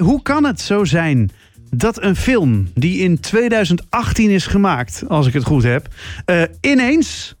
Hoe 0.00 0.22
kan 0.22 0.44
het 0.44 0.60
zo 0.60 0.84
zijn 0.84 1.30
dat 1.70 2.02
een 2.02 2.16
film 2.16 2.68
die 2.74 2.98
in 2.98 3.20
2018 3.20 4.30
is 4.30 4.46
gemaakt, 4.46 5.02
als 5.08 5.26
ik 5.26 5.32
het 5.32 5.44
goed 5.44 5.62
heb, 5.62 5.88
uh, 6.26 6.42
ineens 6.60 7.34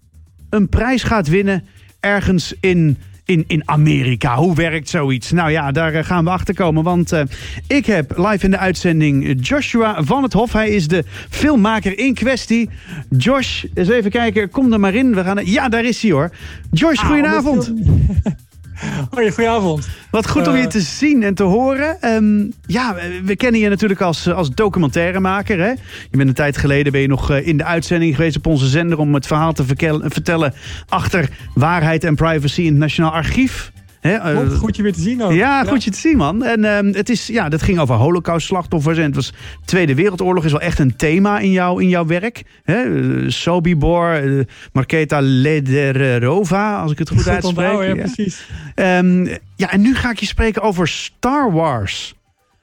een 0.50 0.68
prijs 0.68 1.02
gaat 1.02 1.28
winnen 1.28 1.64
ergens 2.00 2.54
in 2.60 2.96
in, 3.30 3.44
in 3.46 3.62
Amerika. 3.64 4.36
Hoe 4.36 4.54
werkt 4.54 4.88
zoiets? 4.88 5.30
Nou 5.30 5.50
ja, 5.50 5.72
daar 5.72 5.94
eh, 5.94 6.04
gaan 6.04 6.24
we 6.24 6.30
achter 6.30 6.54
komen. 6.54 6.82
Want 6.82 7.12
uh, 7.12 7.22
ik 7.66 7.86
heb 7.86 8.18
live 8.18 8.44
in 8.44 8.50
de 8.50 8.58
uitzending 8.58 9.46
Joshua 9.48 10.02
van 10.02 10.22
het 10.22 10.32
Hof. 10.32 10.52
Hij 10.52 10.70
is 10.70 10.88
de 10.88 11.04
filmmaker 11.28 11.98
in 11.98 12.14
kwestie. 12.14 12.70
Josh, 13.08 13.64
eens 13.74 13.88
even 13.88 14.10
kijken. 14.10 14.50
Kom 14.50 14.72
er 14.72 14.80
maar 14.80 14.94
in. 14.94 15.14
We 15.14 15.24
gaan... 15.24 15.46
Ja, 15.46 15.68
daar 15.68 15.84
is 15.84 16.02
hij 16.02 16.10
hoor. 16.10 16.30
Josh, 16.70 16.98
ah, 16.98 17.06
goedenavond. 17.06 17.72
Hoi, 19.14 19.30
goedenavond. 19.30 19.88
Wat 20.10 20.28
goed 20.28 20.48
om 20.48 20.56
je 20.56 20.62
eh. 20.62 20.68
te 20.68 20.80
zien 20.80 21.22
en 21.22 21.34
te 21.34 21.42
horen. 21.42 22.00
Ehm, 22.00 22.50
ja, 22.66 22.94
we 23.24 23.36
kennen 23.36 23.60
je 23.60 23.68
natuurlijk 23.68 24.00
als, 24.00 24.28
als 24.32 24.50
documentairemaker. 24.50 25.58
Hè? 25.58 25.70
Je 26.10 26.16
bent 26.16 26.28
een 26.28 26.34
tijd 26.34 26.56
geleden 26.56 26.92
ben 26.92 27.00
je 27.00 27.08
nog 27.08 27.32
in 27.32 27.56
de 27.56 27.64
uitzending 27.64 28.14
geweest 28.14 28.36
op 28.36 28.46
onze 28.46 28.66
zender... 28.66 28.98
om 28.98 29.14
het 29.14 29.26
verhaal 29.26 29.52
te 29.52 29.64
vertellen 30.04 30.54
achter 30.88 31.28
waarheid 31.54 32.04
en 32.04 32.14
privacy 32.14 32.60
in 32.60 32.66
het 32.66 32.78
Nationaal 32.78 33.12
Archief. 33.12 33.72
He, 34.00 34.32
uh, 34.32 34.50
goed 34.50 34.76
je 34.76 34.82
weer 34.82 34.92
te 34.92 35.00
zien 35.00 35.22
ook. 35.22 35.32
Ja, 35.32 35.64
goed 35.64 35.84
je 35.84 35.90
te 35.90 35.98
zien 35.98 36.16
man. 36.16 36.44
En 36.44 36.86
uh, 36.86 36.94
het 36.94 37.08
is, 37.08 37.26
ja, 37.26 37.48
dat 37.48 37.62
ging 37.62 37.78
over 37.78 37.94
holocaust-slachtoffers. 37.94 38.98
En 38.98 39.04
het 39.04 39.14
was 39.14 39.32
Tweede 39.64 39.94
Wereldoorlog 39.94 40.44
is 40.44 40.50
wel 40.50 40.60
echt 40.60 40.78
een 40.78 40.96
thema 40.96 41.38
in, 41.38 41.50
jou, 41.50 41.82
in 41.82 41.88
jouw 41.88 42.06
werk. 42.06 42.42
He, 42.62 42.84
uh, 42.84 43.30
Sobibor, 43.30 44.24
uh, 44.24 44.44
Marketa 44.72 45.20
Lederova, 45.20 46.80
als 46.80 46.92
ik 46.92 46.98
het 46.98 47.08
goed, 47.08 47.18
goed 47.22 47.28
uitspreek. 47.28 47.82
ja, 47.82 47.94
precies. 47.94 48.46
Um, 48.74 49.26
ja, 49.56 49.70
en 49.70 49.80
nu 49.80 49.94
ga 49.94 50.10
ik 50.10 50.20
je 50.20 50.26
spreken 50.26 50.62
over 50.62 50.88
Star 50.88 51.52
Wars. 51.52 52.14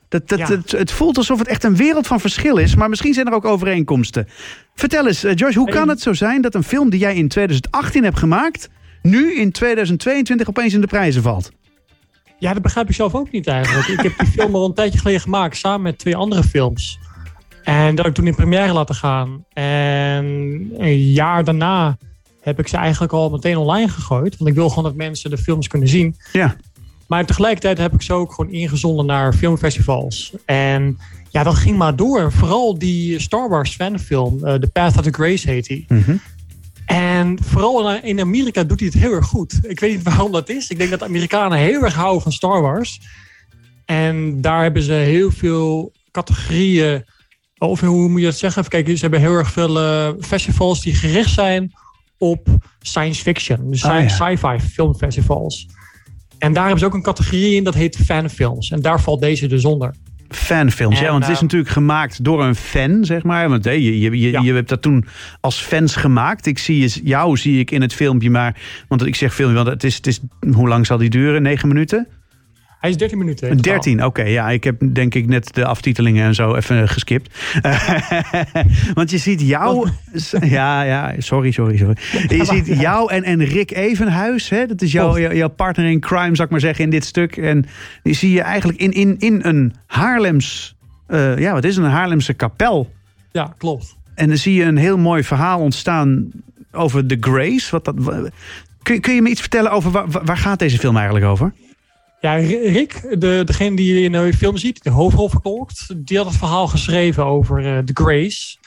Dat, 0.09 0.29
dat, 0.29 0.47
het, 0.47 0.71
het, 0.71 0.91
voelt 0.91 1.17
alsof 1.17 1.39
het 1.39 1.47
echt 1.47 1.63
een 1.63 1.75
wereld 1.75 2.07
van 2.07 2.19
verschil 2.19 2.57
is. 2.57 2.75
Maar 2.75 2.89
misschien 2.89 3.13
zijn 3.13 3.27
er 3.27 3.33
ook 3.33 3.45
overeenkomsten. 3.45 4.27
Vertel 4.75 5.07
eens, 5.07 5.25
Josh, 5.35 5.55
hoe 5.55 5.69
kan 5.69 5.89
het 5.89 6.01
zo 6.01 6.13
zijn 6.13 6.41
dat 6.41 6.55
een 6.55 6.63
film 6.63 6.89
die 6.89 6.99
jij 6.99 7.15
in 7.15 7.27
2018 7.27 8.03
hebt 8.03 8.19
gemaakt 8.19 8.69
nu 9.09 9.39
in 9.39 9.51
2022 9.51 10.49
opeens 10.49 10.73
in 10.73 10.81
de 10.81 10.87
prijzen 10.87 11.21
valt. 11.21 11.51
Ja, 12.39 12.53
dat 12.53 12.61
begrijp 12.61 12.89
ik 12.89 12.95
zelf 12.95 13.15
ook 13.15 13.31
niet 13.31 13.47
eigenlijk. 13.47 13.87
ik 13.87 14.01
heb 14.01 14.17
die 14.17 14.27
film 14.27 14.55
al 14.55 14.65
een 14.65 14.73
tijdje 14.73 14.97
geleden 14.97 15.21
gemaakt 15.21 15.57
samen 15.57 15.81
met 15.81 15.97
twee 15.97 16.15
andere 16.15 16.43
films. 16.43 16.99
En 17.63 17.87
dat 17.95 17.97
heb 17.97 18.07
ik 18.07 18.13
toen 18.13 18.27
in 18.27 18.35
première 18.35 18.73
laten 18.73 18.95
gaan. 18.95 19.45
En 19.53 20.25
een 20.77 21.11
jaar 21.11 21.43
daarna 21.43 21.97
heb 22.41 22.59
ik 22.59 22.67
ze 22.67 22.77
eigenlijk 22.77 23.13
al 23.13 23.29
meteen 23.29 23.57
online 23.57 23.87
gegooid. 23.87 24.37
Want 24.37 24.49
ik 24.49 24.55
wil 24.55 24.69
gewoon 24.69 24.83
dat 24.83 24.95
mensen 24.95 25.29
de 25.29 25.37
films 25.37 25.67
kunnen 25.67 25.87
zien. 25.87 26.15
Ja. 26.31 26.55
Maar 27.07 27.25
tegelijkertijd 27.25 27.77
heb 27.77 27.93
ik 27.93 28.01
ze 28.01 28.13
ook 28.13 28.33
gewoon 28.33 28.51
ingezonden 28.51 29.05
naar 29.05 29.33
filmfestivals. 29.33 30.33
En 30.45 30.97
ja, 31.29 31.43
dat 31.43 31.55
ging 31.55 31.77
maar 31.77 31.95
door. 31.95 32.31
Vooral 32.31 32.79
die 32.79 33.19
Star 33.19 33.49
Wars 33.49 33.75
fanfilm, 33.75 34.37
uh, 34.41 34.53
The 34.53 34.67
Path 34.67 34.97
of 34.97 35.03
the 35.03 35.13
Grace 35.13 35.49
heet 35.49 35.65
die. 35.65 35.85
Mm 35.87 36.21
en 36.87 37.37
vooral 37.43 37.95
in 37.95 38.19
Amerika 38.19 38.63
doet 38.63 38.79
hij 38.79 38.89
het 38.93 38.97
heel 38.97 39.11
erg 39.11 39.25
goed. 39.25 39.59
Ik 39.61 39.79
weet 39.79 39.91
niet 39.95 40.03
waarom 40.03 40.31
dat 40.31 40.49
is. 40.49 40.69
Ik 40.69 40.77
denk 40.77 40.89
dat 40.89 40.99
de 40.99 41.05
Amerikanen 41.05 41.57
heel 41.57 41.83
erg 41.83 41.93
houden 41.93 42.21
van 42.21 42.31
Star 42.31 42.61
Wars. 42.61 43.01
En 43.85 44.41
daar 44.41 44.61
hebben 44.61 44.81
ze 44.81 44.91
heel 44.91 45.31
veel 45.31 45.91
categorieën. 46.11 47.05
Of 47.57 47.79
hoe 47.79 48.09
moet 48.09 48.19
je 48.19 48.25
dat 48.25 48.37
zeggen? 48.37 48.59
Even 48.59 48.71
kijken, 48.71 48.95
ze 48.95 49.01
hebben 49.01 49.19
heel 49.19 49.33
erg 49.33 49.51
veel 49.51 49.81
uh, 49.81 50.09
festivals 50.19 50.81
die 50.81 50.95
gericht 50.95 51.33
zijn 51.33 51.71
op 52.17 52.47
science 52.79 53.21
fiction. 53.21 53.71
Dus 53.71 53.83
oh, 53.83 54.07
sci-fi 54.07 54.59
filmfestivals. 54.59 55.67
En 56.37 56.53
daar 56.53 56.63
hebben 56.63 56.79
ze 56.79 56.85
ook 56.85 56.93
een 56.93 57.01
categorie 57.01 57.55
in 57.55 57.63
dat 57.63 57.73
heet 57.73 57.97
fanfilms. 57.97 58.69
En 58.69 58.81
daar 58.81 59.01
valt 59.01 59.21
deze 59.21 59.47
dus 59.47 59.65
onder 59.65 59.95
fanfilms. 60.29 60.99
ja, 60.99 61.11
want 61.11 61.23
het 61.25 61.33
is 61.33 61.41
natuurlijk 61.41 61.71
gemaakt 61.71 62.23
door 62.23 62.43
een 62.43 62.55
fan, 62.55 63.05
zeg 63.05 63.23
maar. 63.23 63.49
Want 63.49 63.63
hey, 63.63 63.81
je, 63.81 63.99
je, 63.99 64.19
je, 64.19 64.41
je 64.41 64.53
hebt 64.53 64.69
dat 64.69 64.81
toen 64.81 65.05
als 65.41 65.59
fans 65.61 65.95
gemaakt. 65.95 66.45
Ik 66.45 66.59
zie 66.59 67.01
jou 67.03 67.37
zie 67.37 67.59
ik 67.59 67.71
in 67.71 67.81
het 67.81 67.93
filmpje, 67.93 68.29
maar... 68.29 68.55
Want 68.87 69.05
ik 69.05 69.15
zeg 69.15 69.33
filmpje, 69.33 69.55
want 69.55 69.67
het 69.67 69.83
is, 69.83 69.95
het 69.95 70.07
is... 70.07 70.19
Hoe 70.53 70.67
lang 70.67 70.85
zal 70.85 70.97
die 70.97 71.09
duren? 71.09 71.41
Negen 71.41 71.67
minuten? 71.67 72.07
Hij 72.79 72.89
is 72.89 72.97
13 72.97 73.17
minuten. 73.17 73.57
13, 73.57 74.05
oké. 74.05 74.23
ja, 74.23 74.49
ik 74.49 74.63
heb 74.63 74.81
denk 74.93 75.15
ik 75.15 75.27
net 75.27 75.53
de 75.53 75.65
aftitelingen 75.65 76.25
en 76.25 76.35
zo 76.35 76.55
even 76.55 76.89
geskipt. 76.89 77.35
Want 78.93 79.11
je 79.11 79.17
ziet 79.17 79.41
jou... 79.41 79.75
Oh. 79.75 80.49
Ja, 80.49 80.81
ja, 80.81 81.13
sorry, 81.17 81.51
sorry, 81.51 81.77
sorry. 81.77 81.95
Je 82.37 82.45
ziet 82.45 82.79
jou 82.79 83.11
en, 83.11 83.23
en 83.23 83.43
Rick 83.43 83.71
Evenhuis. 83.71 84.49
Hè? 84.49 84.65
Dat 84.65 84.81
is 84.81 84.91
jouw, 84.91 85.19
jouw 85.19 85.49
partner 85.49 85.85
in 85.85 85.99
crime, 85.99 86.35
zou 86.35 86.43
ik 86.43 86.49
maar 86.49 86.59
zeggen, 86.59 86.83
in 86.83 86.89
dit 86.89 87.05
stuk. 87.05 87.37
En 87.37 87.65
die 88.03 88.13
zie 88.13 88.31
je 88.31 88.41
eigenlijk 88.41 88.79
in, 88.79 88.91
in, 88.91 89.15
in 89.19 89.39
een 89.43 89.73
Haarlems... 89.85 90.75
Uh, 91.07 91.37
ja, 91.37 91.53
wat 91.53 91.63
is 91.63 91.77
een 91.77 91.83
Haarlemse 91.83 92.33
kapel. 92.33 92.91
Ja, 93.31 93.53
klopt. 93.57 93.95
En 94.15 94.27
dan 94.27 94.37
zie 94.37 94.53
je 94.53 94.63
een 94.63 94.77
heel 94.77 94.97
mooi 94.97 95.23
verhaal 95.23 95.59
ontstaan 95.59 96.31
over 96.71 97.05
The 97.05 97.17
Grace. 97.19 97.71
Wat 97.71 97.85
dat, 97.85 97.95
kun, 98.83 99.01
kun 99.01 99.13
je 99.13 99.21
me 99.21 99.29
iets 99.29 99.41
vertellen 99.41 99.71
over 99.71 99.91
waar, 99.91 100.07
waar 100.25 100.37
gaat 100.37 100.59
deze 100.59 100.77
film 100.77 100.95
eigenlijk 100.95 101.25
over? 101.25 101.53
Ja, 102.21 102.33
Rick, 102.33 103.15
de, 103.19 103.41
degene 103.45 103.75
die 103.75 103.93
je 103.93 104.01
in 104.01 104.11
de 104.11 104.33
film 104.33 104.57
ziet, 104.57 104.83
de 104.83 104.89
hoofdrol 104.89 105.29
vertolkt, 105.29 105.93
die 105.97 106.17
had 106.17 106.25
het 106.25 106.35
verhaal 106.35 106.67
geschreven 106.67 107.25
over 107.25 107.61
uh, 107.61 107.77
The 107.77 108.03
Grace. 108.03 108.57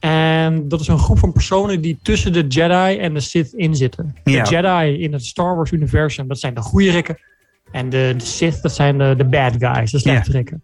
En 0.00 0.68
dat 0.68 0.80
is 0.80 0.88
een 0.88 0.98
groep 0.98 1.18
van 1.18 1.32
personen 1.32 1.80
die 1.80 1.98
tussen 2.02 2.32
de 2.32 2.46
Jedi 2.46 2.98
en 2.98 3.14
de 3.14 3.20
Sith 3.20 3.52
inzitten. 3.52 4.16
De 4.24 4.30
Jedi 4.30 5.02
in 5.02 5.12
het 5.12 5.24
Star 5.24 5.56
Wars 5.56 5.70
universum, 5.70 6.28
dat 6.28 6.38
zijn 6.38 6.54
de 6.54 6.60
goede 6.60 6.90
rikken. 6.90 7.18
En 7.72 7.88
de, 7.88 8.14
de 8.16 8.24
Sith, 8.24 8.62
dat 8.62 8.74
zijn 8.74 8.98
de, 8.98 9.14
de 9.16 9.24
bad 9.24 9.54
guys, 9.58 9.90
de 9.90 9.98
slechte 9.98 10.30
rikken. 10.30 10.62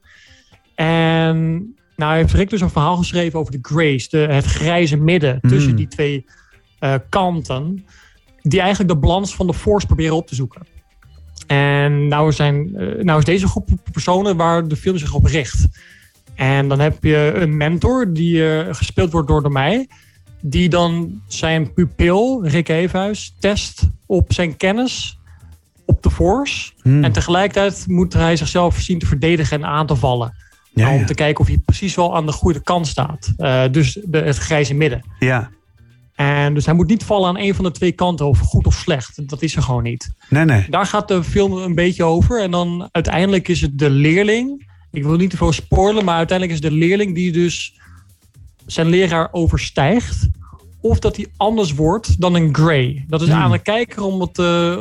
En 0.75 1.75
nou 1.97 2.17
heeft 2.17 2.33
Rick 2.33 2.51
dus 2.51 2.61
een 2.61 2.71
verhaal 2.71 2.97
geschreven 2.97 3.39
over 3.39 3.53
de 3.53 3.59
Grace, 3.63 4.09
de, 4.09 4.19
het 4.19 4.45
grijze 4.45 4.97
midden 4.97 5.41
tussen 5.41 5.71
mm. 5.71 5.77
die 5.77 5.89
twee 5.89 6.25
uh, 6.81 6.95
kanten. 7.09 7.87
Die 8.43 8.61
eigenlijk 8.61 8.91
de 8.91 8.99
balans 8.99 9.35
van 9.35 9.47
de 9.47 9.55
Force 9.55 9.87
proberen 9.87 10.17
op 10.17 10.27
te 10.27 10.35
zoeken. 10.35 10.67
En 11.49 12.09
nou, 12.09 12.33
zijn, 12.33 12.71
uh, 12.77 13.03
nou 13.03 13.19
is 13.19 13.25
deze 13.25 13.49
groep 13.49 13.69
personen 13.93 14.37
waar 14.37 14.69
de 14.69 14.77
film 14.77 14.99
zich 14.99 15.15
op 15.15 15.25
richt. 15.25 15.67
En 16.35 16.69
dan 16.69 16.81
heb 16.81 17.05
je 17.05 17.33
een 17.35 17.57
mentor 17.57 18.13
die 18.13 18.35
uh, 18.35 18.67
gespeeld 18.71 19.13
wordt 19.13 19.29
door, 19.29 19.43
door 19.43 19.53
mij. 19.53 19.89
Die 20.41 20.69
dan 20.69 21.21
zijn 21.27 21.73
pupil, 21.73 22.47
Rick 22.47 22.69
Evenhuis, 22.69 23.35
test 23.39 23.89
op 24.07 24.33
zijn 24.33 24.57
kennis 24.57 25.19
op 25.85 26.03
de 26.03 26.11
force. 26.11 26.73
Hmm. 26.83 27.05
En 27.05 27.13
tegelijkertijd 27.13 27.85
moet 27.87 28.13
hij 28.13 28.37
zichzelf 28.37 28.79
zien 28.79 28.99
te 28.99 29.07
verdedigen 29.07 29.57
en 29.57 29.69
aan 29.69 29.87
te 29.87 29.97
vallen. 29.97 30.35
Ja, 30.75 30.95
om 30.95 31.07
te 31.07 31.15
kijken 31.15 31.41
of 31.41 31.47
hij 31.47 31.59
precies 31.59 31.95
wel 31.95 32.17
aan 32.17 32.27
de 32.27 32.33
goede 32.33 32.63
kant 32.63 32.87
staat. 32.87 33.33
Uh, 33.39 33.63
dus 33.71 33.99
de, 34.05 34.19
het 34.19 34.37
grijze 34.37 34.75
midden. 34.75 35.05
Ja. 35.19 35.51
En 36.19 36.55
dus 36.55 36.65
hij 36.65 36.75
moet 36.75 36.89
niet 36.89 37.05
vallen 37.05 37.29
aan 37.29 37.39
een 37.39 37.55
van 37.55 37.65
de 37.65 37.71
twee 37.71 37.93
kanten, 37.93 38.27
of 38.27 38.39
goed 38.39 38.67
of 38.67 38.75
slecht. 38.75 39.29
Dat 39.29 39.43
is 39.43 39.57
er 39.57 39.63
gewoon 39.63 39.83
niet. 39.83 40.11
Nee, 40.29 40.45
nee. 40.45 40.67
Daar 40.71 40.87
gaat 40.87 41.09
de 41.09 41.25
film 41.25 41.53
een 41.53 41.75
beetje 41.75 42.05
over. 42.05 42.43
En 42.43 42.51
dan 42.51 42.89
uiteindelijk 42.93 43.49
is 43.49 43.61
het 43.61 43.79
de 43.79 43.91
leerling. 43.91 44.69
Ik 44.91 45.03
wil 45.03 45.17
niet 45.17 45.31
te 45.31 45.37
veel 45.37 45.53
spoilen, 45.53 46.05
maar 46.05 46.17
uiteindelijk 46.17 46.59
is 46.59 46.71
de 46.71 46.77
leerling 46.77 47.15
die 47.15 47.33
dus 47.33 47.79
zijn 48.67 48.89
leraar 48.89 49.29
overstijgt. 49.33 50.29
Of 50.81 50.99
dat 50.99 51.17
hij 51.17 51.27
anders 51.37 51.75
wordt 51.75 52.21
dan 52.21 52.35
een 52.35 52.55
Grey. 52.55 53.05
Dat 53.09 53.23
is 53.23 53.29
hmm. 53.29 53.39
aan 53.39 53.51
de 53.51 53.59
kijker 53.59 54.03
om 54.03 54.21
het. 54.21 54.39
Uh, 54.39 54.77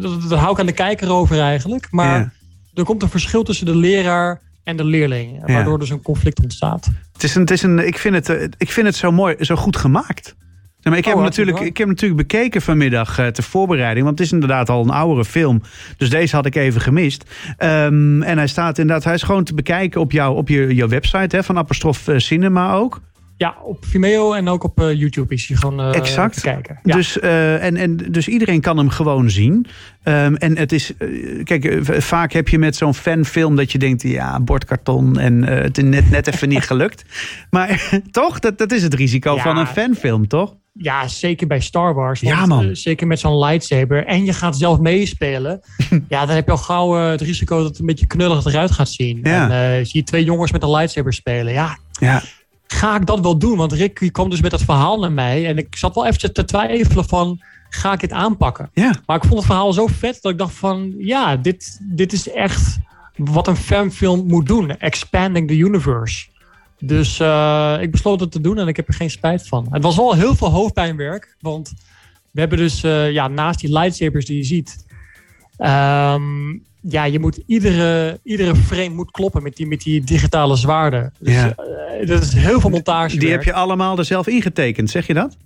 dat, 0.00 0.38
hou 0.38 0.52
ik 0.52 0.58
aan 0.58 0.66
de 0.66 0.72
kijker 0.72 1.10
over 1.10 1.40
eigenlijk. 1.40 1.86
Maar 1.90 2.34
er 2.74 2.84
komt 2.84 3.02
een 3.02 3.08
verschil 3.08 3.42
tussen 3.42 3.66
de 3.66 3.76
leraar 3.76 4.40
en 4.64 4.76
de 4.76 4.84
leerling. 4.84 5.46
Waardoor 5.46 5.78
dus 5.78 5.90
een 5.90 6.02
conflict 6.02 6.42
ontstaat. 6.42 6.90
Het 7.12 7.22
is 7.22 7.34
een, 7.34 7.40
het 7.40 7.50
is 7.50 7.62
een, 7.62 7.86
ik, 7.86 7.98
vind 7.98 8.14
het, 8.14 8.28
eh, 8.28 8.48
ik 8.58 8.70
vind 8.70 8.86
het 8.86 8.96
zo 8.96 9.12
mooi, 9.12 9.36
zo 9.38 9.56
goed 9.56 9.76
gemaakt 9.76 10.34
maar 10.90 10.98
ik, 10.98 11.04
heb 11.04 11.16
oh, 11.16 11.22
natuurlijk, 11.22 11.58
ik 11.58 11.64
heb 11.66 11.76
hem 11.76 11.88
natuurlijk 11.88 12.28
bekeken 12.28 12.62
vanmiddag 12.62 13.20
uh, 13.20 13.26
ter 13.26 13.44
voorbereiding. 13.44 14.04
Want 14.04 14.18
het 14.18 14.26
is 14.26 14.32
inderdaad 14.32 14.68
al 14.68 14.82
een 14.82 14.90
oudere 14.90 15.24
film. 15.24 15.62
Dus 15.96 16.10
deze 16.10 16.36
had 16.36 16.46
ik 16.46 16.54
even 16.54 16.80
gemist. 16.80 17.30
Um, 17.58 18.22
en 18.22 18.38
hij 18.38 18.46
staat 18.46 18.78
inderdaad, 18.78 19.04
hij 19.04 19.14
is 19.14 19.22
gewoon 19.22 19.44
te 19.44 19.54
bekijken 19.54 20.00
op, 20.00 20.12
jou, 20.12 20.36
op 20.36 20.48
je, 20.48 20.74
jouw 20.74 20.88
website 20.88 21.36
hè, 21.36 21.44
van 21.44 21.58
Apostrof 21.58 22.08
eh, 22.08 22.18
Cinema 22.18 22.72
ook. 22.72 23.00
Ja, 23.36 23.56
op 23.62 23.84
Vimeo 23.84 24.32
en 24.32 24.48
ook 24.48 24.64
op 24.64 24.80
uh, 24.80 24.92
YouTube 24.92 25.34
is 25.34 25.46
hij 25.46 25.56
gewoon 25.56 25.80
uh, 25.80 25.94
exact. 25.94 26.34
te 26.34 26.40
kijken. 26.40 26.78
Ja. 26.82 26.96
Dus, 26.96 27.16
uh, 27.16 27.64
en, 27.64 27.76
en, 27.76 27.96
dus 27.96 28.28
iedereen 28.28 28.60
kan 28.60 28.76
hem 28.76 28.88
gewoon 28.88 29.30
zien. 29.30 29.66
Um, 30.04 30.36
en 30.36 30.58
het 30.58 30.72
is, 30.72 30.92
kijk, 31.44 31.78
vaak 31.82 32.32
heb 32.32 32.48
je 32.48 32.58
met 32.58 32.76
zo'n 32.76 32.94
fanfilm 32.94 33.56
dat 33.56 33.72
je 33.72 33.78
denkt, 33.78 34.02
ja, 34.02 34.40
bordkarton 34.40 35.18
en 35.18 35.42
het 35.42 35.78
is 35.78 35.84
net, 35.84 36.10
net 36.10 36.26
even 36.26 36.48
niet 36.48 36.66
gelukt. 36.72 37.04
Maar 37.50 37.90
toch, 38.10 38.38
dat, 38.38 38.58
dat 38.58 38.72
is 38.72 38.82
het 38.82 38.94
risico 38.94 39.36
van 39.36 39.56
een 39.56 39.66
fanfilm, 39.66 40.28
toch? 40.28 40.54
Ja, 40.78 41.08
zeker 41.08 41.46
bij 41.46 41.60
Star 41.60 41.94
Wars. 41.94 42.20
Ja, 42.20 42.46
man. 42.46 42.64
Uh, 42.64 42.74
zeker 42.74 43.06
met 43.06 43.20
zo'n 43.20 43.38
lightsaber. 43.38 44.06
En 44.06 44.24
je 44.24 44.32
gaat 44.32 44.56
zelf 44.56 44.78
meespelen. 44.78 45.60
ja, 46.08 46.26
dan 46.26 46.34
heb 46.34 46.46
je 46.46 46.50
al 46.50 46.58
gauw 46.58 46.98
uh, 46.98 47.08
het 47.08 47.20
risico 47.20 47.56
dat 47.56 47.66
het 47.68 47.78
een 47.78 47.86
beetje 47.86 48.06
knullig 48.06 48.44
eruit 48.44 48.70
gaat 48.70 48.88
zien. 48.88 49.20
Ja. 49.22 49.50
En 49.50 49.78
uh, 49.78 49.84
zie 49.84 50.00
je 50.00 50.02
twee 50.02 50.24
jongens 50.24 50.52
met 50.52 50.62
een 50.62 50.70
lightsaber 50.70 51.12
spelen. 51.12 51.52
Ja. 51.52 51.78
ja. 52.00 52.22
Ga 52.66 52.96
ik 52.96 53.06
dat 53.06 53.20
wel 53.20 53.38
doen? 53.38 53.56
Want 53.56 53.72
Rick 53.72 54.08
kwam 54.12 54.30
dus 54.30 54.40
met 54.40 54.50
dat 54.50 54.62
verhaal 54.62 54.98
naar 54.98 55.12
mij. 55.12 55.46
En 55.46 55.58
ik 55.58 55.76
zat 55.76 55.94
wel 55.94 56.06
even 56.06 56.32
te 56.32 56.44
twijfelen 56.44 57.08
van... 57.08 57.40
Ga 57.68 57.92
ik 57.92 58.00
het 58.00 58.12
aanpakken? 58.12 58.70
Ja. 58.72 58.94
Maar 59.06 59.16
ik 59.16 59.22
vond 59.22 59.34
het 59.34 59.44
verhaal 59.44 59.72
zo 59.72 59.86
vet 59.86 60.18
dat 60.22 60.32
ik 60.32 60.38
dacht 60.38 60.54
van... 60.54 60.94
Ja, 60.98 61.36
dit, 61.36 61.80
dit 61.82 62.12
is 62.12 62.30
echt 62.30 62.78
wat 63.16 63.48
een 63.48 63.56
fanfilm 63.56 64.26
moet 64.26 64.46
doen. 64.46 64.78
Expanding 64.78 65.48
the 65.48 65.56
universe. 65.56 66.26
Dus 66.86 67.20
uh, 67.20 67.76
ik 67.80 67.90
besloot 67.90 68.20
het 68.20 68.32
te 68.32 68.40
doen 68.40 68.58
en 68.58 68.68
ik 68.68 68.76
heb 68.76 68.88
er 68.88 68.94
geen 68.94 69.10
spijt 69.10 69.48
van. 69.48 69.66
Het 69.70 69.82
was 69.82 69.96
wel 69.96 70.14
heel 70.14 70.34
veel 70.34 70.50
hoofdpijnwerk. 70.50 71.36
Want 71.40 71.72
we 72.30 72.40
hebben 72.40 72.58
dus 72.58 72.84
uh, 72.84 73.12
ja, 73.12 73.28
naast 73.28 73.60
die 73.60 73.78
lightsabers 73.78 74.24
die 74.26 74.36
je 74.36 74.44
ziet... 74.44 74.86
Um, 75.58 76.62
ja, 76.88 77.04
je 77.04 77.18
moet 77.18 77.40
iedere, 77.46 78.20
iedere 78.22 78.56
frame 78.56 78.88
moet 78.88 79.10
kloppen 79.10 79.42
met 79.42 79.56
die, 79.56 79.66
met 79.66 79.80
die 79.80 80.04
digitale 80.04 80.56
zwaarden. 80.56 81.12
Dus, 81.18 81.34
ja. 81.34 81.54
Uh, 82.00 82.08
dat 82.08 82.22
is 82.22 82.32
heel 82.32 82.60
veel 82.60 82.70
montage. 82.70 83.16
Die 83.18 83.30
heb 83.30 83.44
je 83.44 83.52
allemaal 83.52 83.98
er 83.98 84.04
zelf 84.04 84.26
ingetekend, 84.26 84.90
zeg 84.90 85.06
je 85.06 85.14
dat? 85.14 85.36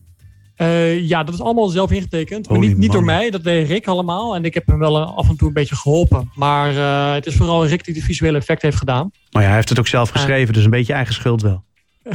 Uh, 0.59 1.09
ja, 1.09 1.25
dat 1.25 1.35
is 1.35 1.41
allemaal 1.41 1.69
zelf 1.69 1.91
ingetekend. 1.91 2.49
maar 2.49 2.59
niet, 2.59 2.77
niet 2.77 2.93
door 2.93 3.05
mij, 3.05 3.31
dat 3.31 3.45
deed 3.45 3.69
Rick 3.69 3.87
allemaal. 3.87 4.35
En 4.35 4.45
ik 4.45 4.55
heb 4.55 4.67
hem 4.67 4.79
wel 4.79 4.99
af 4.99 5.29
en 5.29 5.37
toe 5.37 5.49
een 5.49 5.55
beetje 5.55 5.77
geholpen. 5.77 6.31
Maar 6.35 6.73
uh, 6.75 7.13
het 7.13 7.27
is 7.27 7.37
vooral 7.37 7.67
Rick 7.67 7.85
die 7.85 7.95
de 7.95 8.03
visuele 8.03 8.39
effect 8.39 8.63
heeft 8.63 8.77
gedaan. 8.77 9.11
Maar 9.31 9.43
ja, 9.43 9.49
hij 9.49 9.57
heeft 9.57 9.69
het 9.69 9.79
ook 9.79 9.87
zelf 9.87 10.11
geschreven, 10.11 10.55
dus 10.55 10.65
een 10.65 10.71
beetje 10.71 10.93
eigen 10.93 11.15
schuld 11.15 11.43
wel. 11.43 11.65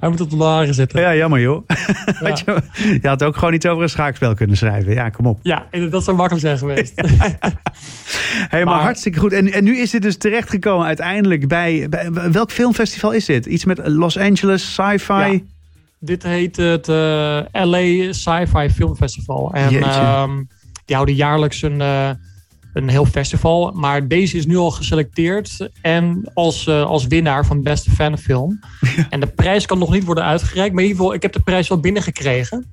Hij 0.00 0.08
moet 0.08 0.20
op 0.20 0.30
de 0.30 0.36
lage 0.36 0.72
zitten. 0.72 1.00
Ja, 1.00 1.14
jammer 1.14 1.40
joh. 1.40 1.66
Ja. 2.20 2.28
Je, 2.28 2.62
je, 3.02 3.08
had 3.08 3.22
ook 3.22 3.36
gewoon 3.36 3.54
iets 3.54 3.66
over 3.66 3.82
een 3.82 3.88
schaakspel 3.88 4.34
kunnen 4.34 4.56
schrijven. 4.56 4.92
Ja, 4.92 5.08
kom 5.08 5.26
op. 5.26 5.38
Ja, 5.42 5.66
dat 5.90 6.04
zou 6.04 6.16
makkelijk 6.16 6.46
zijn 6.46 6.58
geweest. 6.58 6.92
hey, 8.48 8.64
maar, 8.64 8.80
hartstikke 8.80 9.18
goed. 9.18 9.32
En, 9.32 9.52
en 9.52 9.64
nu 9.64 9.78
is 9.78 9.90
dit 9.90 10.02
dus 10.02 10.16
terechtgekomen 10.16 10.86
uiteindelijk 10.86 11.48
bij, 11.48 11.86
bij... 11.88 12.12
Welk 12.32 12.50
filmfestival 12.50 13.12
is 13.12 13.24
dit? 13.24 13.46
Iets 13.46 13.64
met 13.64 13.80
Los 13.84 14.18
Angeles, 14.18 14.72
sci-fi? 14.72 15.12
Ja. 15.12 15.40
Dit 16.00 16.22
heet 16.22 16.56
het 16.56 16.88
uh, 16.88 17.40
LA 17.52 18.12
Sci-Fi 18.12 18.70
Film 18.74 18.96
Festival. 18.96 19.52
En 19.52 19.74
um, 19.74 20.48
die 20.84 20.94
houden 20.96 21.14
jaarlijks 21.14 21.62
een... 21.62 21.80
Uh, 21.80 22.10
een 22.72 22.88
heel 22.88 23.04
festival. 23.04 23.72
Maar 23.72 24.08
deze 24.08 24.36
is 24.36 24.46
nu 24.46 24.56
al 24.56 24.70
geselecteerd 24.70 25.68
en 25.82 26.30
als, 26.34 26.66
uh, 26.66 26.82
als 26.82 27.06
winnaar 27.06 27.46
van 27.46 27.62
beste 27.62 27.90
fanfilm. 27.90 28.60
Ja. 28.96 29.06
En 29.08 29.20
de 29.20 29.26
prijs 29.26 29.66
kan 29.66 29.78
nog 29.78 29.92
niet 29.92 30.04
worden 30.04 30.24
uitgereikt. 30.24 30.74
Maar 30.74 30.82
in 30.82 30.88
ieder 30.88 31.02
geval, 31.02 31.16
ik 31.16 31.22
heb 31.22 31.32
de 31.32 31.40
prijs 31.40 31.68
wel 31.68 31.80
binnengekregen. 31.80 32.66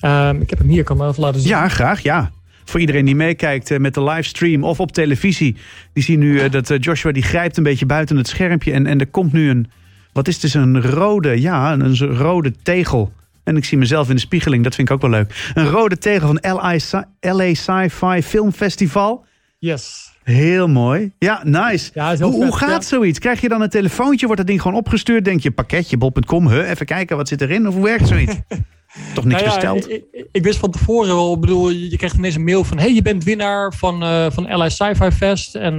Um, 0.00 0.40
ik 0.40 0.50
heb 0.50 0.58
hem 0.58 0.68
hier, 0.68 0.78
ik 0.78 0.84
kan 0.84 1.00
hem 1.00 1.08
even 1.08 1.22
laten 1.22 1.40
zien. 1.40 1.50
Ja, 1.50 1.68
graag, 1.68 2.00
ja. 2.00 2.30
Voor 2.64 2.80
iedereen 2.80 3.04
die 3.04 3.14
meekijkt 3.14 3.78
met 3.78 3.94
de 3.94 4.02
livestream 4.02 4.64
of 4.64 4.80
op 4.80 4.92
televisie. 4.92 5.56
Die 5.92 6.02
zien 6.02 6.18
nu 6.18 6.48
dat 6.48 6.84
Joshua 6.84 7.12
die 7.12 7.22
grijpt 7.22 7.56
een 7.56 7.62
beetje 7.62 7.86
buiten 7.86 8.16
het 8.16 8.28
schermpje. 8.28 8.72
En, 8.72 8.86
en 8.86 9.00
er 9.00 9.06
komt 9.06 9.32
nu 9.32 9.50
een, 9.50 9.70
wat 10.14 10.28
is 10.28 10.42
het, 10.42 10.54
een 10.54 10.82
rode, 10.82 11.40
ja, 11.40 11.72
een 11.72 11.96
rode 11.96 12.52
tegel. 12.62 13.12
En 13.44 13.56
ik 13.56 13.64
zie 13.64 13.78
mezelf 13.78 14.08
in 14.08 14.14
de 14.14 14.20
spiegeling, 14.20 14.64
dat 14.64 14.74
vind 14.74 14.88
ik 14.88 14.94
ook 14.94 15.00
wel 15.00 15.10
leuk. 15.10 15.52
Een 15.54 15.68
rode 15.68 15.98
tegel 15.98 16.26
van 16.26 16.38
LA, 16.40 16.76
LA 17.20 17.54
Sci-Fi 17.54 18.22
Film 18.22 18.52
Festival. 18.52 19.24
Yes. 19.58 20.12
Heel 20.22 20.68
mooi. 20.68 21.12
Ja, 21.18 21.40
nice. 21.44 21.90
Ja, 21.94 22.16
hoe, 22.16 22.56
gaat 22.56 22.82
ja. 22.82 22.88
zoiets? 22.88 23.18
Krijg 23.18 23.40
je 23.40 23.48
dan 23.48 23.62
een 23.62 23.68
telefoontje? 23.68 24.26
Wordt 24.26 24.40
dat 24.40 24.50
ding 24.50 24.62
gewoon 24.62 24.76
opgestuurd? 24.76 25.24
Denk 25.24 25.40
je 25.40 25.50
pakketje 25.50 25.96
bol.com? 25.96 26.48
Huh, 26.48 26.70
even 26.70 26.86
kijken 26.86 27.16
wat 27.16 27.28
zit 27.28 27.40
erin? 27.40 27.68
Of 27.68 27.74
hoe 27.74 27.84
werkt 27.84 28.08
zoiets? 28.08 28.34
Toch 29.14 29.24
niks 29.24 29.42
nou 29.42 29.54
ja, 29.54 29.54
besteld? 29.54 29.90
Ik, 29.90 30.04
ik, 30.12 30.28
ik, 30.32 30.42
wist 30.42 30.58
van 30.58 30.70
tevoren 30.70 31.14
wel. 31.14 31.34
Ik 31.34 31.40
bedoel, 31.40 31.70
je 31.70 31.96
krijgt 31.96 32.16
ineens 32.16 32.34
een 32.34 32.44
mail 32.44 32.64
van: 32.64 32.78
hey, 32.78 32.94
je 32.94 33.02
bent 33.02 33.24
winnaar 33.24 33.72
van, 33.72 34.02
uh, 34.02 34.26
van 34.30 34.56
LA 34.56 34.68
Sci-Fi 34.68 35.10
Fest. 35.10 35.54
En 35.54 35.72
uh, 35.72 35.78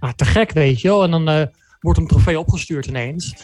nou, 0.00 0.12
te 0.16 0.24
gek, 0.24 0.52
weet 0.52 0.80
je 0.80 0.88
wel. 0.88 1.04
En 1.04 1.10
dan 1.10 1.30
uh, 1.30 1.42
wordt 1.84 1.98
een 1.98 2.06
trofee 2.06 2.38
opgestuurd 2.38 2.86
ineens. 2.86 3.34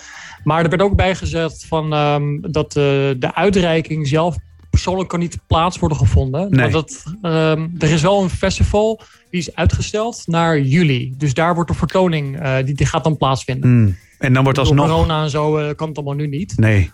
Maar 0.45 0.63
er 0.63 0.71
werd 0.71 0.83
ook 0.83 0.97
bijgezet 0.97 1.65
van 1.69 1.93
um, 1.93 2.41
dat 2.41 2.73
de 2.73 3.31
uitreiking 3.35 4.09
zelf 4.09 4.37
persoonlijk 4.71 5.09
kan 5.09 5.19
niet 5.19 5.39
plaats 5.47 5.79
worden 5.79 5.99
gevonden. 5.99 6.41
Nee. 6.41 6.61
Maar 6.61 6.71
dat, 6.71 7.05
um, 7.23 7.75
er 7.79 7.91
is 7.91 8.03
wel 8.03 8.23
een 8.23 8.31
festival 8.31 9.01
die 9.31 9.41
is 9.41 9.55
uitgesteld 9.55 10.23
naar 10.27 10.61
juli. 10.61 11.15
Dus 11.17 11.35
daar 11.35 11.55
wordt 11.55 11.71
de 11.71 11.77
vertoning, 11.77 12.43
uh, 12.43 12.57
die, 12.65 12.75
die 12.75 12.87
gaat 12.87 13.05
dan 13.05 13.17
plaatsvinden. 13.17 13.71
Mm. 13.71 13.97
En 14.19 14.33
dan 14.33 14.43
wordt 14.43 14.59
Door 14.59 14.67
alsnog... 14.67 14.87
corona 14.87 15.23
en 15.23 15.31
zo 15.31 15.59
uh, 15.59 15.75
kan 15.77 15.89
het 15.89 15.97
allemaal 15.97 16.15
nu 16.15 16.27
niet. 16.27 16.53
Nee. 16.57 16.91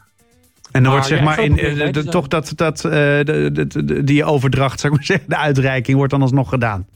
En 0.72 0.82
dan 0.82 0.82
Maar 0.82 0.90
wordt 0.90 1.06
zeg 1.06 1.18
ja, 1.18 1.24
maar 1.24 1.38
in, 1.38 1.58
eh, 1.58 2.02
toch 2.02 2.28
dat, 2.28 2.52
dat 2.54 2.84
eh, 2.84 2.90
de, 2.90 3.50
de, 3.52 3.84
de- 3.84 4.04
die 4.04 4.24
overdracht, 4.24 4.80
zou 4.80 4.92
ik 4.92 4.98
maar 4.98 5.06
zeggen, 5.06 5.28
de 5.28 5.36
uitreiking 5.36 5.96
wordt 5.96 6.12
dan 6.12 6.22
alsnog 6.22 6.48
gedaan. 6.48 6.86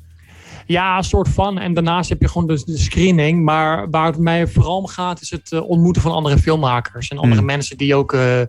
Ja, 0.71 0.97
een 0.97 1.05
soort 1.05 1.29
van. 1.29 1.59
En 1.59 1.75
daarnaast 1.75 2.09
heb 2.09 2.21
je 2.21 2.29
gewoon 2.29 2.47
de, 2.47 2.63
de 2.67 2.79
screening. 2.79 3.45
Maar 3.45 3.91
waar 3.91 4.07
het 4.07 4.19
mij 4.19 4.47
vooral 4.47 4.77
om 4.77 4.87
gaat, 4.87 5.21
is 5.21 5.31
het 5.31 5.51
uh, 5.53 5.69
ontmoeten 5.71 6.03
van 6.03 6.13
andere 6.13 6.39
filmmakers. 6.39 7.09
En 7.09 7.19
andere 7.19 7.41
Mm. 7.41 7.47
mensen 7.47 7.77
die 7.77 7.95
ook 7.95 8.13
uh, 8.13 8.41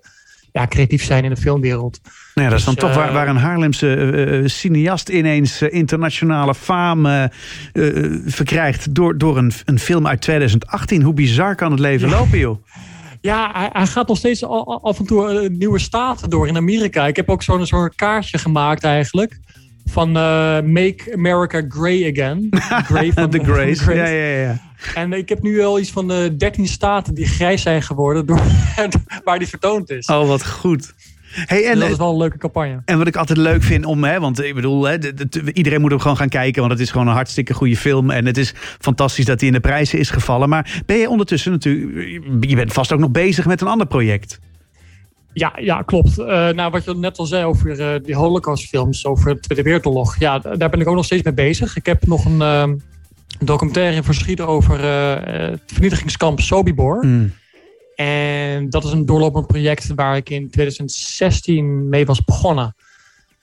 ja, 0.52 0.68
creatief 0.68 1.04
zijn 1.04 1.24
in 1.24 1.30
de 1.30 1.36
filmwereld. 1.42 2.00
Nou 2.04 2.48
ja, 2.48 2.50
dat 2.50 2.60
is 2.60 2.66
dan 2.66 2.74
Dus, 2.74 2.84
toch 2.84 2.94
waar, 2.96 3.08
eh, 3.08 3.14
waar 3.14 3.28
een 3.28 3.38
Haarlemse 3.38 3.96
eh, 3.96 4.38
eh, 4.40 4.48
cineast 4.48 5.10
ineens 5.10 5.62
eh, 5.62 5.74
internationale 5.74 6.56
faam 6.56 7.06
eh, 7.06 7.24
eh, 7.24 7.30
verkrijgt 8.26 8.96
door, 8.96 9.18
door 9.18 9.38
een, 9.38 9.52
een 9.66 9.80
film 9.80 10.08
uit 10.08 10.22
2018. 10.22 11.02
Hoe 11.02 11.14
bizar 11.14 11.56
kan 11.56 11.72
het 11.72 11.80
leven 11.80 12.10
Ja. 12.10 12.18
lopen, 12.20 12.38
joh? 12.40 12.58
Ja, 13.22 13.52
hij, 13.54 13.70
hij 13.74 13.88
gaat 13.88 14.08
nog 14.08 14.18
steeds 14.18 14.44
af 14.82 15.00
en 15.00 15.06
toe 15.06 15.30
eh, 15.42 15.50
nieuwe 15.50 15.80
staten 15.80 16.30
door 16.30 16.48
in 16.48 16.58
Amerika. 16.58 17.08
Ik 17.08 17.16
heb 17.16 17.30
ook 17.30 17.44
zo'n 17.44 17.66
zo'n 17.66 17.92
kaartje 17.96 18.38
gemaakt 18.38 18.84
eigenlijk. 18.84 19.40
Van 19.92 20.08
eh, 20.08 20.62
Make 20.62 21.14
America 21.14 21.62
Grey 21.68 22.12
Again. 22.12 22.48
Grey 22.92 23.12
van, 23.12 23.30
The. 23.30 23.40
Grace. 23.44 23.94
Ja, 23.94 24.08
ja, 24.08 24.42
ja. 24.42 24.60
En 24.96 25.14
ik 25.14 25.30
heb 25.30 25.42
nu 25.42 25.56
wel 25.58 25.80
iets 25.80 25.92
van 25.92 26.12
eh 26.12 26.30
13 26.38 26.68
staten 26.68 27.14
die 27.14 27.26
grijs 27.28 27.62
zijn 27.62 27.82
geworden 27.82 28.26
door, 28.26 28.42
waar 29.24 29.40
die 29.40 29.48
vertoond 29.48 29.90
is. 29.90 30.06
Oh, 30.06 30.28
wat 30.28 30.48
goed. 30.48 30.94
Hey, 31.34 31.66
en, 31.70 31.80
dat 31.80 31.90
is 31.90 31.98
wel 31.98 32.12
een 32.12 32.18
leuke 32.18 32.38
campagne. 32.38 32.82
En 32.86 32.98
wat 32.98 33.08
ik 33.08 33.16
altijd 33.16 33.38
leuk 33.38 33.64
vind 33.64 33.86
om, 33.86 34.04
hè, 34.04 34.20
want 34.20 34.44
ik 34.44 34.56
bedoel, 34.56 34.84
hè, 34.84 34.98
de- 34.98 35.14
de- 35.30 35.54
iedereen 35.54 35.82
moet 35.82 35.90
hem 35.92 36.00
gewoon 36.00 36.18
gaan 36.18 36.30
kijken, 36.30 36.60
want 36.62 36.74
het 36.74 36.82
is 36.82 36.92
gewoon 36.92 37.08
een 37.08 37.14
hartstikke 37.14 37.54
goede 37.54 37.78
film. 37.78 38.10
En 38.10 38.26
het 38.26 38.38
is 38.38 38.54
fantastisch 38.80 39.26
dat 39.26 39.40
hij 39.40 39.48
in 39.50 39.54
de 39.56 39.60
prijzen 39.62 40.00
is 40.00 40.10
gevallen. 40.10 40.50
Maar 40.50 40.82
ben 40.86 40.98
je 40.98 41.10
ondertussen 41.10 41.52
natuurlijk, 41.52 42.24
je 42.40 42.56
bent 42.56 42.74
vast 42.74 42.92
ook 42.92 43.00
nog 43.00 43.12
bezig 43.12 43.46
met 43.46 43.62
een 43.62 43.68
ander 43.68 43.88
project. 43.88 44.40
Ja, 45.34 45.54
ja 45.60 45.82
klopt. 45.82 46.18
Eh, 46.20 46.50
nou, 46.50 46.72
wat 46.72 46.84
je 46.84 46.96
net 46.96 47.18
al 47.18 47.26
zei 47.26 47.46
over 47.46 47.80
eh, 47.80 48.04
die 48.04 48.16
Holocaustfilms, 48.16 49.06
over 49.06 49.34
de 49.34 49.40
Tweede 49.40 49.64
Wereldoorlog. 49.64 50.20
Ja, 50.20 50.40
daar 50.40 50.70
ben 50.70 50.80
ik 50.80 50.88
ook 50.88 50.96
nog 50.96 51.06
steeds 51.06 51.24
mee 51.24 51.34
bezig. 51.34 51.76
Ik 51.76 51.86
heb 51.86 52.06
nog 52.06 52.26
een 52.26 52.42
eh, 52.42 52.70
documentaire 53.40 54.04
verschieten 54.04 54.48
over 54.48 54.80
eh, 54.80 55.12
eh, 55.12 55.52
het 55.52 55.62
vernietigingskamp 55.66 56.40
Sobibor. 56.40 57.06
Mm. 57.06 57.34
En 57.96 58.70
dat 58.70 58.84
is 58.84 58.92
een 58.92 59.06
doorlopend 59.06 59.48
project 59.48 59.94
waar 59.96 60.16
ik 60.16 60.30
in 60.30 60.50
2016 60.50 61.90
mee 61.90 62.06
was 62.06 62.24
begonnen. 62.24 62.76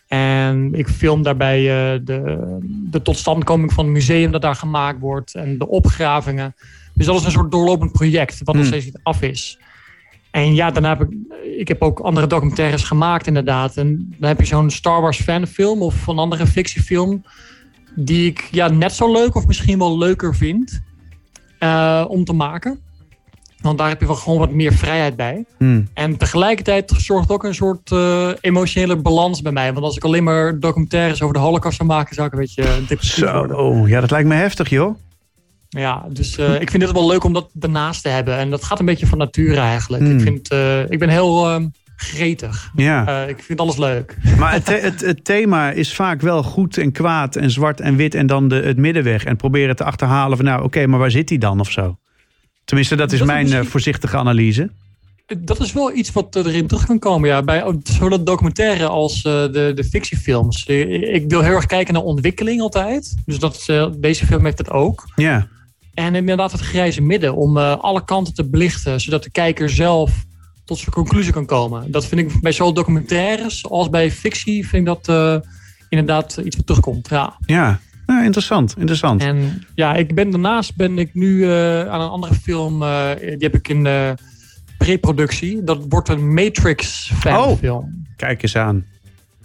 En 0.08 0.75
ik 0.75 0.88
film 0.88 1.23
daarbij 1.23 1.61
de, 2.05 2.58
de 2.91 3.02
totstandkoming 3.02 3.73
van 3.73 3.84
het 3.84 3.94
museum 3.94 4.31
dat 4.31 4.43
daar 4.43 4.55
gemaakt 4.55 5.00
wordt 5.00 5.34
en 5.34 5.58
de 5.58 5.69
opgravingen. 5.69 6.55
Dus 6.94 7.06
dat 7.06 7.17
is 7.17 7.25
een 7.25 7.31
soort 7.31 7.50
doorlopend 7.50 7.93
project 7.93 8.39
wat 8.44 8.55
nog 8.55 8.65
Hmm. 8.65 8.72
steeds 8.72 8.84
niet 8.84 9.01
af 9.03 9.22
is. 9.22 9.58
En 10.44 10.54
ja, 10.54 10.70
daarna 10.70 10.88
heb 10.88 11.00
ik, 11.00 11.16
ik 11.58 11.68
heb 11.68 11.82
ook 11.82 12.00
andere 12.00 12.26
documentaires 12.26 12.82
gemaakt 12.82 13.26
inderdaad. 13.26 13.76
En 13.76 14.14
dan 14.18 14.28
heb 14.28 14.40
je 14.40 14.46
zo'n 14.46 14.70
Star 14.70 15.00
Wars 15.00 15.20
fanfilm 15.20 15.82
of 15.82 16.06
een 16.06 16.18
andere 16.18 16.46
fictiefilm 16.46 17.22
die 17.94 18.26
ik 18.26 18.48
ja, 18.50 18.68
net 18.68 18.92
zo 18.92 19.12
leuk 19.12 19.34
of 19.34 19.46
misschien 19.46 19.78
wel 19.78 19.98
leuker 19.98 20.34
vind 20.34 20.82
eh, 21.58 22.04
om 22.08 22.24
te 22.24 22.32
maken. 22.32 22.80
Want 23.60 23.78
daar 23.78 23.88
heb 23.88 24.00
je 24.00 24.06
wel 24.06 24.14
gewoon 24.14 24.38
wat 24.38 24.50
meer 24.50 24.72
vrijheid 24.72 25.16
bij. 25.16 25.44
Mm. 25.58 25.88
En 25.94 26.16
tegelijkertijd 26.16 26.92
zorgt 26.96 27.30
ook 27.30 27.44
een 27.44 27.54
soort 27.54 27.92
eh, 27.92 28.30
emotionele 28.40 28.96
balans 28.96 29.42
bij 29.42 29.52
mij. 29.52 29.72
Want 29.72 29.84
als 29.84 29.96
ik 29.96 30.04
alleen 30.04 30.24
maar 30.24 30.58
documentaires 30.58 31.22
over 31.22 31.34
de 31.34 31.40
holocaust 31.40 31.76
zou 31.76 31.88
maken, 31.88 32.14
zou 32.14 32.26
ik 32.26 32.32
een 32.32 32.38
beetje 32.38 32.84
depressief 32.88 33.30
worden. 33.30 33.56
Zo, 33.56 33.62
oh, 33.62 33.88
ja, 33.88 34.00
dat 34.00 34.10
lijkt 34.10 34.28
me 34.28 34.34
heftig, 34.34 34.70
joh. 34.70 34.94
Ja, 35.69 36.06
dus 36.10 36.37
eh, 36.39 36.60
ik 36.60 36.70
vind 36.70 36.82
het 36.82 36.93
wel 36.93 37.06
leuk 37.06 37.25
om 37.25 37.32
dat 37.32 37.51
daarnaast 37.53 38.03
te 38.03 38.08
hebben. 38.08 38.37
En 38.37 38.51
dat 38.51 38.65
gaat 38.65 38.79
een 38.81 38.87
beetje 38.87 39.06
van 39.06 39.19
nature 39.19 39.60
eigenlijk. 39.60 40.03
Hmm. 40.03 40.17
Ik, 40.17 40.20
vind, 40.20 40.48
eh, 40.48 40.91
ik 40.91 40.98
ben 40.98 41.08
heel 41.08 41.48
eh, 41.48 41.65
gretig. 41.96 42.70
Ja. 42.75 43.22
Eh, 43.22 43.29
ik 43.29 43.43
vind 43.43 43.60
alles 43.60 43.77
leuk. 43.77 44.17
Maar 44.39 44.53
het, 44.53 44.82
het, 44.82 45.01
het 45.01 45.25
thema 45.25 45.70
is 45.70 45.94
vaak 45.94 46.20
wel 46.20 46.43
goed 46.43 46.79
en 46.79 46.93
kwaad 46.93 47.37
en 47.37 47.51
zwart 47.51 47.81
en 47.81 47.96
wit 47.96 48.15
en 48.15 48.27
dan 48.27 48.48
de, 48.48 48.55
het 48.56 48.77
middenweg. 48.77 49.25
En 49.25 49.37
proberen 49.37 49.77
te 49.77 49.84
achterhalen 49.84 50.37
van 50.37 50.46
nou, 50.46 50.63
oké, 50.63 50.87
maar 50.87 50.98
waar 50.98 51.10
zit 51.10 51.29
hij 51.29 51.39
dan 51.39 51.60
of 51.60 51.70
zo? 51.70 51.98
Tenminste, 52.65 52.96
dat 52.96 53.13
is 53.13 53.19
Dat 53.19 53.27
mijn 53.27 53.43
misschien- 53.44 53.65
voorzichtige 53.65 54.17
analyse. 54.17 54.70
Dat 55.39 55.60
is 55.60 55.72
wel 55.72 55.93
iets 55.93 56.13
wat 56.13 56.37
erin 56.37 56.67
terug 56.67 56.87
kan 56.87 56.98
komen. 56.98 57.29
Ja, 57.29 57.43
bij 57.43 57.65
zowel 57.82 58.19
de 58.19 58.22
documentaire 58.22 58.87
als 58.87 59.22
de, 59.22 59.72
de 59.75 59.84
fictiefilms. 59.84 60.67
Ik 60.67 61.25
wil 61.29 61.41
heel 61.43 61.55
erg 61.55 61.67
kijken 61.67 61.94
naar 61.94 62.03
ontwikkeling 62.03 62.60
altijd. 62.60 63.17
Dus 63.27 63.39
dat, 63.39 63.67
deze 63.98 64.27
film 64.27 64.44
heeft 64.44 64.58
het 64.58 64.70
ook. 64.70 65.05
Ja. 65.17 65.48
En 65.98 66.14
inderdaad 66.14 66.52
het 66.52 66.60
grijze 66.60 67.02
midden. 67.02 67.34
Om 67.34 67.56
eh, 67.56 67.76
alle 67.78 68.05
kanten 68.05 68.34
te 68.34 68.48
belichten. 68.48 69.00
Zodat 69.00 69.22
de 69.22 69.31
kijker 69.31 69.70
zelf 69.70 70.24
tot 70.64 70.78
zijn 70.78 70.90
conclusie 70.90 71.32
kan 71.32 71.46
komen. 71.46 71.90
Dat 71.90 72.06
vind 72.06 72.20
ik 72.20 72.40
bij 72.40 72.52
zowel 72.52 72.72
documentaires 72.72 73.69
als 73.69 73.90
bij 73.90 74.10
fictie. 74.10 74.69
Vind 74.69 74.88
ik 74.88 74.94
dat 74.94 75.08
eh, 75.08 75.50
inderdaad 75.88 76.40
iets 76.44 76.56
wat 76.56 76.67
terugkomt. 76.67 77.08
Ja. 77.08 77.36
Ja. 77.46 77.81
Ja, 78.06 78.22
interessant, 78.22 78.74
interessant. 78.78 79.20
En 79.20 79.67
ja, 79.74 79.94
ik 79.94 80.14
ben, 80.14 80.31
daarnaast 80.31 80.76
ben 80.76 80.98
ik 80.98 81.14
nu 81.14 81.44
eh, 81.44 81.88
aan 81.88 82.00
een 82.00 82.08
andere 82.08 82.34
film. 82.34 82.78
die 83.19 83.36
heb 83.38 83.55
ik 83.55 83.69
in 83.69 83.88
pre-productie. 84.78 85.64
Dat 85.64 85.84
wordt 85.88 86.08
een 86.08 86.34
Matrix 86.34 87.12
fanfilm. 87.14 88.06
Kijk 88.17 88.43
eens 88.43 88.56
aan. 88.56 88.84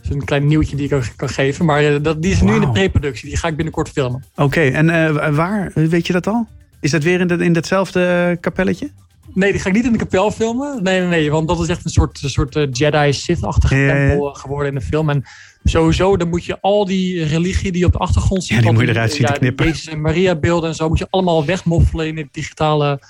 Is 0.03 0.09
een 0.09 0.25
klein 0.25 0.47
nieuwtje 0.47 0.75
die 0.75 0.85
ik 0.85 0.93
ook 0.93 1.03
kan 1.15 1.29
geven. 1.29 1.65
Maar 1.65 1.83
eh, 1.83 1.95
dat, 2.01 2.21
die 2.21 2.31
is 2.31 2.41
nu 2.41 2.53
in 2.53 2.61
de 2.61 2.71
preproductie. 2.71 3.29
Die 3.29 3.37
ga 3.37 3.47
ik 3.47 3.55
binnenkort 3.55 3.89
filmen. 3.89 4.23
Oké, 4.35 4.61
en 4.61 4.89
eh, 4.89 5.35
waar? 5.35 5.71
Weet 5.73 6.07
je 6.07 6.13
dat 6.13 6.27
al? 6.27 6.47
Is 6.83 6.91
dat 6.91 7.03
weer 7.03 7.19
in, 7.19 7.27
dat, 7.27 7.39
in 7.39 7.53
datzelfde 7.53 8.05
eh, 8.05 8.41
kapelletje? 8.41 8.89
Nee, 9.33 9.51
die 9.51 9.61
ga 9.61 9.69
ik 9.69 9.75
niet 9.75 9.85
in 9.85 9.91
de 9.91 9.97
kapel 9.97 10.31
filmen. 10.31 10.83
Nee, 10.83 10.99
nee, 10.99 11.09
nee. 11.09 11.31
Want 11.31 11.47
dat 11.47 11.59
is 11.59 11.67
echt 11.67 11.85
een 11.85 11.91
soort, 11.91 12.19
soort 12.25 12.55
eh, 12.55 12.67
Jedi-Sith-achtige 12.71 13.75
Ja, 13.75 13.81
ja, 13.81 13.95
ja. 13.95 14.09
tempel 14.09 14.33
eh, 14.33 14.39
geworden 14.39 14.67
in 14.67 14.75
de 14.75 14.85
film. 14.85 15.09
En 15.09 15.23
sowieso, 15.63 16.17
dan 16.17 16.29
moet 16.29 16.45
je 16.45 16.57
al 16.61 16.85
die 16.85 17.23
religie 17.23 17.71
die 17.71 17.85
op 17.85 17.91
de 17.91 17.97
achtergrond 17.97 18.43
ziet. 18.43 18.57
die 18.57 18.67
al 18.67 18.73
moet 18.73 18.83
je 18.83 18.89
eruit 18.89 19.13
zien 19.13 19.25
te 19.25 19.31
die 19.31 19.39
knippen. 19.39 19.65
Jezus 19.65 19.87
en 19.87 20.01
Maria 20.01 20.35
beelden 20.35 20.69
en 20.69 20.75
zo. 20.75 20.89
Moet 20.89 20.97
je 20.97 21.07
allemaal 21.09 21.45
wegmoffelen 21.45 22.07
in 22.07 22.17
het 22.17 22.27
digitale 22.31 23.01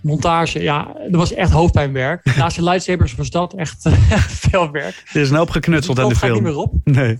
montage. 0.00 0.62
Ja, 0.62 0.92
dat 1.08 1.20
was 1.20 1.32
echt 1.34 1.50
hoofdpijnwerk. 1.52 2.24
Naast 2.36 2.56
de 2.56 2.62
lightsabers 2.62 3.14
was 3.14 3.30
dat 3.30 3.54
echt 3.54 3.86
eh, 3.86 3.92
veel 4.48 4.70
werk. 4.70 5.02
Er 5.12 5.20
is 5.20 5.30
een 5.30 5.36
hoop 5.36 5.50
geknutseld 5.50 5.98
aan 5.98 6.04
Dat 6.04 6.12
de 6.12 6.18
gaat 6.18 6.30
niet 6.30 6.42
film. 6.42 6.52
meer 6.52 6.62
op. 6.62 6.74
Nee. 6.84 7.18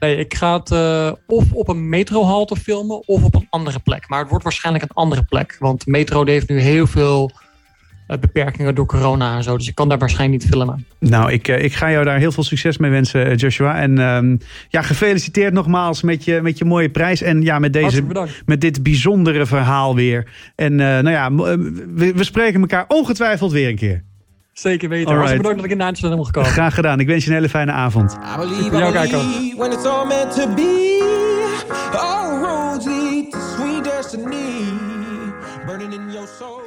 Nee, 0.00 0.16
ik 0.16 0.34
ga 0.34 0.56
het 0.58 0.70
eh, 0.70 1.12
of 1.26 1.52
op 1.52 1.68
een 1.68 1.88
metrohalte 1.88 2.56
filmen 2.56 3.08
of 3.08 3.22
op 3.24 3.34
een 3.34 3.46
andere 3.50 3.78
plek. 3.78 4.08
Maar 4.08 4.18
het 4.20 4.28
wordt 4.28 4.44
waarschijnlijk 4.44 4.84
een 4.84 4.94
andere 4.94 5.22
plek. 5.22 5.56
Want 5.58 5.86
Metro 5.86 6.24
heeft 6.24 6.48
nu 6.48 6.60
heel 6.60 6.86
veel 6.86 7.30
beperkingen 8.18 8.74
door 8.74 8.86
corona 8.86 9.36
en 9.36 9.42
zo. 9.42 9.56
Dus 9.56 9.68
ik 9.68 9.74
kan 9.74 9.88
daar 9.88 9.98
waarschijnlijk 9.98 10.42
niet 10.42 10.52
filmen. 10.52 10.86
Nou, 10.98 11.32
ik, 11.32 11.48
eh, 11.48 11.64
ik 11.64 11.72
ga 11.72 11.90
jou 11.90 12.04
daar 12.04 12.18
heel 12.18 12.32
veel 12.32 12.42
succes 12.42 12.78
mee 12.78 12.90
wensen, 12.90 13.26
eh, 13.26 13.36
Joshua. 13.36 13.80
En 13.80 13.98
ehm, 13.98 14.36
ja, 14.68 14.82
gefeliciteerd 14.82 15.52
nogmaals 15.52 16.02
met 16.02 16.24
je, 16.24 16.40
met 16.42 16.58
je 16.58 16.64
mooie 16.64 16.90
prijs. 16.90 17.22
En 17.22 17.42
ja, 17.42 17.58
met, 17.58 17.72
deze, 17.72 18.02
met 18.46 18.60
dit 18.60 18.82
bijzondere 18.82 19.46
verhaal 19.46 19.94
weer. 19.94 20.26
En 20.56 20.80
eh, 20.80 20.86
nou 20.86 21.10
ja, 21.10 21.26
eh, 21.26 21.58
we, 21.94 22.12
we 22.14 22.24
spreken 22.24 22.60
elkaar 22.60 22.84
ongetwijfeld 22.88 23.52
weer 23.52 23.68
een 23.68 23.76
keer. 23.76 24.02
Zeker 24.52 24.88
weten. 24.88 25.06
Alright. 25.06 25.30
Hartelijk 25.30 25.42
bedankt 25.42 25.56
dat 25.56 25.64
ik 25.64 25.72
in 25.72 25.78
de 25.78 25.84
eindstand 25.84 26.16
mocht 26.16 26.30
komen. 26.30 26.50
Graag 26.50 26.74
gedaan. 26.74 27.00
Ik 27.00 27.06
wens 27.06 27.24
je 27.24 27.30
een 27.30 27.36
hele 27.36 27.48
fijne 27.48 27.72
avond. 27.72 28.12
I 28.12 28.36
believe, 28.36 28.76
I 28.76 29.54
when 29.56 29.72
it's 29.72 29.84
all 29.84 30.06
meant 30.06 30.34
to 30.34 30.54
be. 30.54 30.98
All 31.92 32.38
roads 32.38 32.86
lead 32.86 33.30
to 33.30 33.38
sweet 33.56 33.84
destiny. 33.84 34.64
Burning 35.66 35.92
in 35.92 36.12
your 36.12 36.28
soul. 36.38 36.59